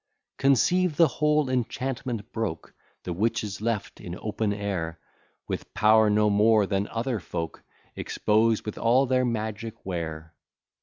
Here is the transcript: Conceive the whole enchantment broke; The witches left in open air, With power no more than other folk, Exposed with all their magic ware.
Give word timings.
Conceive 0.39 0.95
the 0.97 1.07
whole 1.07 1.47
enchantment 1.47 2.31
broke; 2.33 2.73
The 3.03 3.13
witches 3.13 3.61
left 3.61 4.01
in 4.01 4.17
open 4.19 4.51
air, 4.51 4.99
With 5.47 5.75
power 5.75 6.09
no 6.09 6.27
more 6.31 6.65
than 6.65 6.87
other 6.87 7.19
folk, 7.19 7.63
Exposed 7.95 8.65
with 8.65 8.79
all 8.79 9.05
their 9.05 9.25
magic 9.25 9.85
ware. 9.85 10.33